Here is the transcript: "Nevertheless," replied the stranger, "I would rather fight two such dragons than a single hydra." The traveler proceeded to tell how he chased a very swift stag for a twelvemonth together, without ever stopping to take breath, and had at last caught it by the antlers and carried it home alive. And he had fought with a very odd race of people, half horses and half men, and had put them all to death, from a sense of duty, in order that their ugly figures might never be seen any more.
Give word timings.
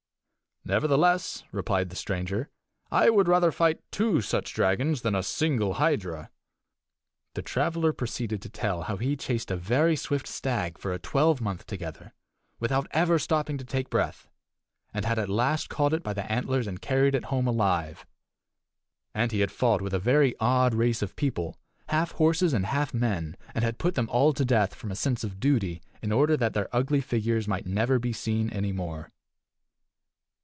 "Nevertheless," 0.63 1.43
replied 1.51 1.89
the 1.89 1.95
stranger, 1.95 2.51
"I 2.91 3.09
would 3.09 3.27
rather 3.27 3.51
fight 3.51 3.81
two 3.89 4.21
such 4.21 4.53
dragons 4.53 5.01
than 5.01 5.15
a 5.15 5.23
single 5.23 5.73
hydra." 5.73 6.29
The 7.33 7.41
traveler 7.41 7.91
proceeded 7.91 8.43
to 8.43 8.49
tell 8.49 8.83
how 8.83 8.97
he 8.97 9.17
chased 9.17 9.49
a 9.49 9.55
very 9.57 9.95
swift 9.95 10.27
stag 10.27 10.77
for 10.77 10.93
a 10.93 10.99
twelvemonth 10.99 11.65
together, 11.65 12.13
without 12.59 12.85
ever 12.91 13.17
stopping 13.17 13.57
to 13.57 13.65
take 13.65 13.89
breath, 13.89 14.29
and 14.93 15.03
had 15.03 15.17
at 15.17 15.29
last 15.29 15.67
caught 15.67 15.93
it 15.93 16.03
by 16.03 16.13
the 16.13 16.31
antlers 16.31 16.67
and 16.67 16.79
carried 16.79 17.15
it 17.15 17.25
home 17.25 17.47
alive. 17.47 18.05
And 19.15 19.31
he 19.31 19.39
had 19.39 19.51
fought 19.51 19.81
with 19.81 19.95
a 19.95 19.99
very 19.99 20.35
odd 20.39 20.75
race 20.75 21.01
of 21.01 21.15
people, 21.15 21.57
half 21.89 22.11
horses 22.11 22.53
and 22.53 22.67
half 22.67 22.93
men, 22.93 23.35
and 23.55 23.63
had 23.63 23.79
put 23.79 23.95
them 23.95 24.07
all 24.11 24.31
to 24.33 24.45
death, 24.45 24.75
from 24.75 24.91
a 24.91 24.95
sense 24.95 25.23
of 25.23 25.39
duty, 25.39 25.81
in 26.03 26.11
order 26.11 26.37
that 26.37 26.53
their 26.53 26.69
ugly 26.71 27.01
figures 27.01 27.47
might 27.47 27.65
never 27.65 27.97
be 27.97 28.13
seen 28.13 28.47
any 28.51 28.71
more. 28.71 29.09